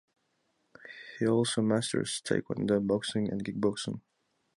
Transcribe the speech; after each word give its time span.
He 1.19 1.27
also 1.27 1.61
masters 1.61 2.23
Taekwondo, 2.25 2.79
Boxing 2.87 3.29
and 3.29 3.45
Kick-boxing. 3.45 4.01